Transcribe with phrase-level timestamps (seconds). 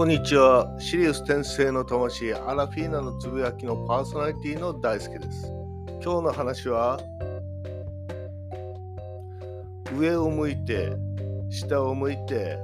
[0.00, 0.74] こんにちは。
[0.78, 5.52] シリウス転生の魂、アラフィーナのつぶやきのパーソナリティの大輔です。
[6.02, 6.98] 今日の話は、
[9.98, 10.94] 上を向いて、
[11.50, 12.56] 下を向いて、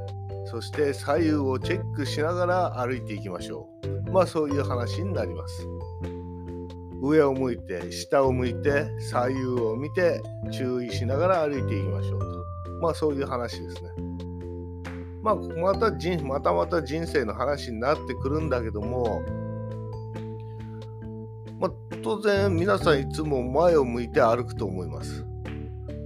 [0.46, 3.68] そして左右をチェックしながら歩いていきましょ
[4.06, 4.10] う。
[4.10, 5.66] まあそういう話になります。
[7.02, 12.26] 上を向いて、下を向いて、左右を見て、注意しながら歩いていきましょうと。
[12.80, 14.05] まあそういう話ですね。
[15.26, 19.22] まあ、また人またまた人生の話になってくるんだけども、
[21.58, 21.72] まあ、
[22.04, 25.26] 当然皆さんいつも前を向いて歩くと思います。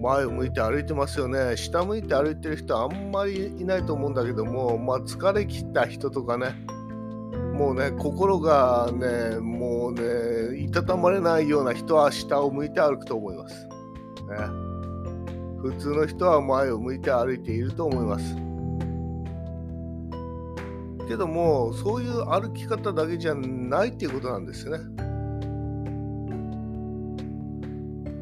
[0.01, 1.55] 前を向いて歩いてますよね。
[1.59, 6.55] 下向いて歩いてる人あんまりいないと思うんだけども、まあ、疲れ切った人とかね、
[7.53, 13.67] もうね、心がね、もうね、いたたまれないような人は下を向いて歩くと思います。
[13.67, 13.71] ね、
[15.61, 18.50] 普通の人は前を向いて歩いていると思います。
[21.11, 24.85] けどもそういう歩き方だけじゃないっていうことなんですよね。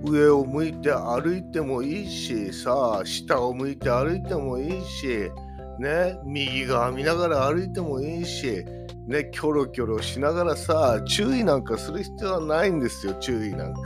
[0.05, 5.31] 上を向いて歩いてもいいしさあ下を向いて歩いてもいいし
[5.79, 8.65] ね右側見ながら歩いてもいいし
[9.07, 13.81] ねキョロキョロしながらさ注意なんかする必要はないんですよ注意なんか。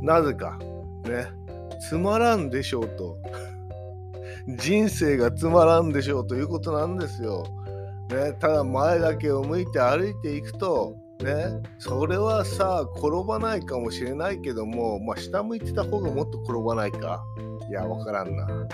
[0.00, 0.58] なぜか
[1.04, 1.26] ね
[1.86, 3.18] つまらんでしょうと。
[4.56, 7.44] 人生がつまらんでしょうということなんですよ。
[8.10, 17.22] ね、ただ前だけを向いて歩いていくと、ね、それはさ転ばないかもしれないけども、まあ、下向いてた方がもっと転ばないか
[17.68, 18.46] いや分からんな。
[18.46, 18.64] ね、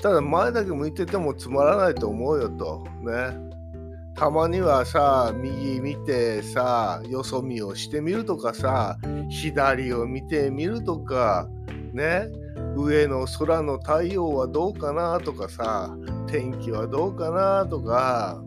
[0.00, 2.84] ただ前だけ向いててもつまらないと思うよと。
[3.00, 3.36] ね、
[4.14, 8.96] たまにはさ右見てさよそ見をしてみるとかさ
[9.28, 11.48] 左を見てみるとか
[11.92, 12.28] ね
[12.76, 18.42] 上の空の太陽はどうかなとかさ天気はどうかなとか。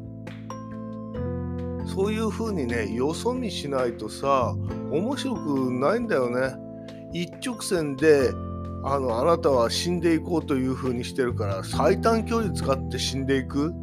[1.88, 4.53] そういう風にねよそ見しないとさ
[4.91, 6.53] 面白くないんだよね。
[7.13, 8.29] 一直線で
[8.84, 13.74] あのあなたは死んでいこうという風にしてるから最短距離使って死んでいく。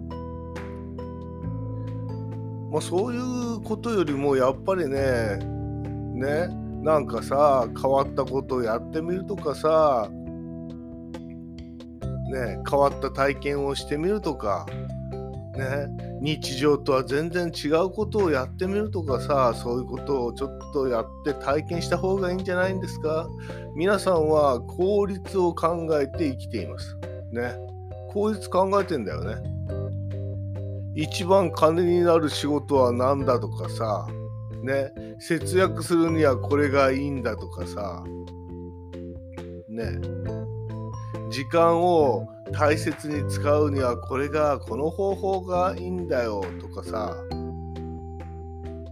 [2.71, 5.39] まあそういうことよりもやっぱりね
[6.15, 6.49] ね
[6.83, 10.11] なんかさ変わったことをやってみるとかさ
[12.34, 14.67] ね、変わった体験をしてみるとか、
[15.56, 15.87] ね、
[16.21, 23.28] 日常とは全然違うことをやってみるとかさそういうことをちょっとやって体験した方がいいんじゃないんですか？
[23.77, 26.97] 皆さんは効率を考えて生きています。
[27.31, 27.55] ね。
[28.12, 29.37] 効率考えてんだよね。
[30.97, 34.09] 一番金になる仕事は何だとかさ、
[34.65, 38.03] ね、節約するにはこれがいいんだとかさ、
[39.69, 39.84] ね、
[41.31, 47.17] 時間を大切に使うにはこれがこの方法がいいんだよとかさ。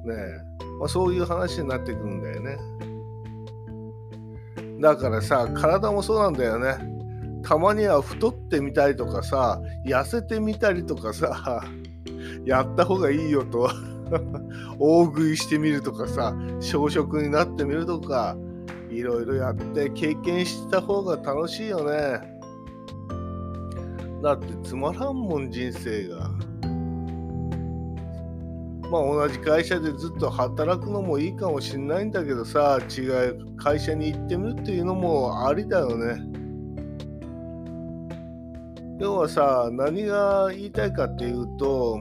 [0.05, 2.59] ねえ、まあ、そういう話になってくるんだよね。
[4.81, 6.77] だからさ体もそうなんだよね。
[7.45, 11.65] たまには太ってみたりとかさ痩せてみたりとかさ
[12.45, 13.71] やった方がいいよと。
[14.79, 18.37] 大食いしてみるとかさ小食になってみるとか。
[18.97, 22.21] いろいろやって経験した方が楽しいよね。
[24.23, 26.31] だってつまらんもん人生が。
[28.91, 36.23] まあ同じ会社でずっと働くのもいいかもしんないんだけどさ違う会社に行ってみるっていうのもありだよね。
[39.01, 41.99] 要はさ何が言いたいかっていうと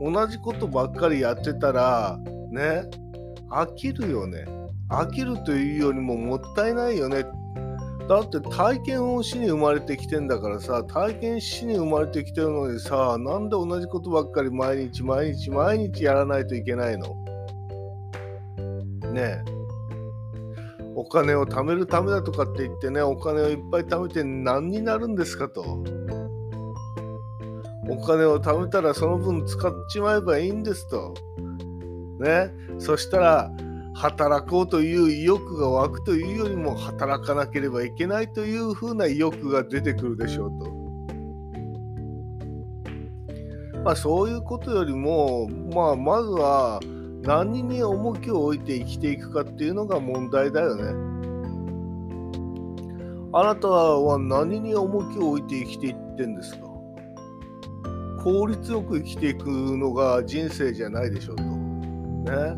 [0.00, 2.18] 同じことばっかりやってたら
[2.50, 2.82] ね
[3.52, 4.46] 飽きるよね。
[4.88, 7.24] 飽きるというよりももったいないよね。
[8.08, 17.14] だって体験をしに生まれてきてんだからさ体験しに生まれてきてるのにさなんで同じことばっかり毎日毎日毎日やらないといけないの？
[19.12, 19.52] ねえ
[20.94, 25.62] お金を貯めるためだとかって言ってねお金をいっぱい貯めて何になるんですかと
[27.88, 31.14] お金を貯めたらその分使っちまえばいいんですと
[32.22, 33.52] ねそしたら
[33.94, 40.72] 働こうという意欲が湧くというよりも働かなければいけないというふうな意欲が出てくるでしょうと。
[43.84, 46.80] まあそういうことよりも、まあ、まずは
[47.22, 50.84] 何に重きを置いて生きていくかっていうのが問題だよね。
[53.34, 56.66] あなたは何に重きを置いて生きていってんですか？
[58.22, 61.61] 効率よく生きていくのが人生じゃないでしょうと。
[62.24, 62.56] ね。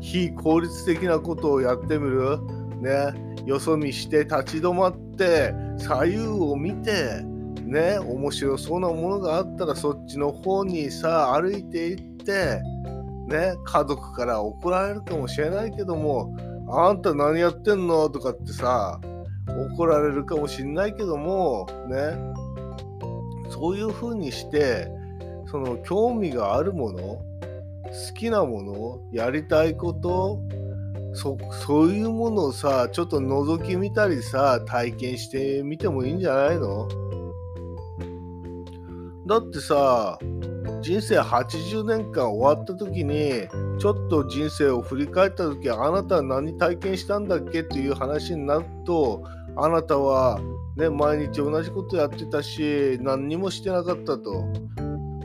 [0.00, 2.38] 非効率的なことをやってみる？
[2.80, 3.14] ね。
[3.46, 7.22] よそ見して立ち止まって左右を見て
[7.62, 7.98] ね。
[7.98, 12.60] 面白そうなものがあったらそっちの方にさ歩いていって
[13.28, 13.54] ね。
[13.64, 16.36] 家族から怒られるかもしれないけども
[16.70, 18.08] あんた何やってんの？
[18.08, 19.00] とかってさ
[19.76, 22.16] 怒られるかもしんないけどもね。
[23.50, 24.88] そういうふうにして
[25.46, 27.18] その興味があるもの
[27.94, 30.40] 好きなものやりたいこと
[31.12, 36.88] そそういうものをさちょっと覗き見たりさ体験してみてもいいんじゃないの？
[39.26, 40.18] だってさ
[40.80, 43.48] 人生80年間終わった時に
[43.78, 49.22] ちょっと人生を振り返った時あなたは何体験したんだっけっていう話になると
[49.56, 50.40] あなたは、
[50.76, 54.44] ね、毎日同じことやってたし何にもしてなかったと。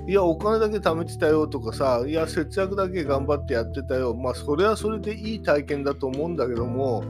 [0.10, 4.16] いや、お金だけ貯めてたよとかさ、いや、節約だけ頑張ってやってたよ。
[4.16, 7.04] まあ、それはそれでいい体験だと思うんだけども、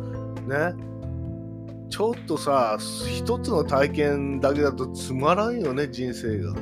[0.46, 0.74] ね、
[1.90, 6.54] ちょっとさ、一つの体験だけだとつまらんよね、人生が。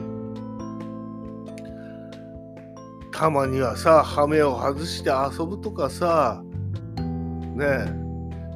[3.11, 6.43] たまにはさ、羽目を外して遊ぶとかさ、
[7.55, 7.91] ね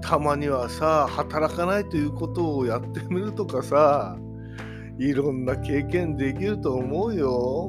[0.01, 4.19] たまにはさ、働かないということをやってみるとかさ、
[4.97, 7.67] いろんな経験できると思うよ。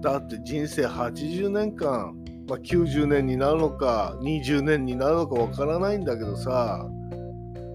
[0.00, 2.14] だって人生80年間、
[2.48, 6.88] まあ、90年になるのか20年になるのかわからないんだけどさ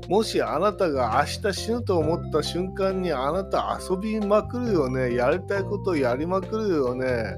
[0.08, 7.36] もしあなたが明日死ぬと思った瞬間にあなた遊びまくるよねやりたいことをやりまくるよね。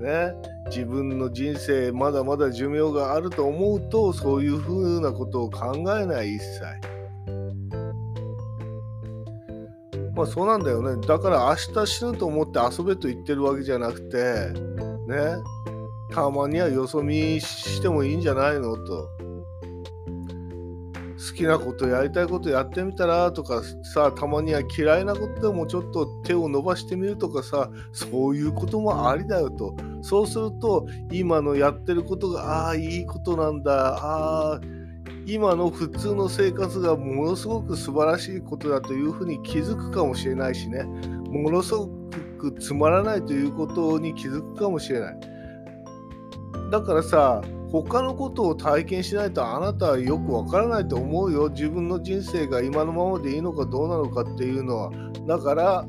[0.00, 0.32] ね
[0.66, 6.91] 自分の人生まだまだ寿命があると思うとそういうふうなことを考えない一切。
[10.14, 11.00] まあそうなんだよね。
[11.06, 14.50] だから明日死ぬと思って遊べと言ってるわけじゃなくて、
[15.08, 15.36] ね、
[16.10, 19.08] たまにはよそ見してもいいんじゃないのと。
[21.30, 23.62] 好きなことやりたいことやってみたらとか
[23.94, 34.60] さたまには嫌いなことでもちょっと手を伸ばしてみるとかさそういうこともありだよとそうすると今のやってることがああいいことなんだああ
[35.26, 40.84] 今の普通の生活がものすごく素晴らしいことだというふうに気づくかもしれないしね。
[41.30, 41.88] ものすご
[42.38, 45.20] くつまらないということに気づくかもしれない。
[46.70, 51.48] だからさ他のことを体験しないとあなたはよくわからないと思うよ。
[51.48, 54.90] 自分の人生が今のままでいいのかどうなのかっていうのは。
[55.26, 55.86] だから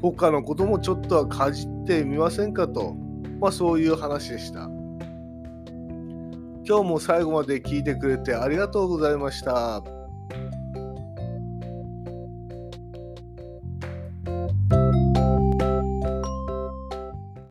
[0.00, 2.94] 他のこともちょっとはかじってみませんかと。
[3.40, 4.68] まあそういう話でした。
[6.68, 9.97] 今日も最後まで聞いてくれてありがとうございました。